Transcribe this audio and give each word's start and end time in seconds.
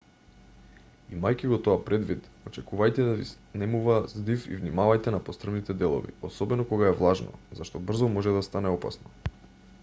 имајќи 1.15 1.49
го 1.51 1.59
тоа 1.67 1.81
предвид 1.89 2.23
очекувајте 2.51 3.05
да 3.09 3.11
ви 3.19 3.27
снемува 3.33 3.99
здив 4.15 4.49
и 4.53 4.57
внимавајте 4.63 5.15
на 5.17 5.21
пострмните 5.29 5.77
делови 5.83 6.17
особено 6.31 6.67
кога 6.73 6.91
е 6.91 6.97
влажно 7.03 7.37
зашто 7.61 7.85
брзо 7.93 8.11
може 8.17 8.35
да 8.41 8.45
стане 8.51 8.75
опасно 8.81 9.15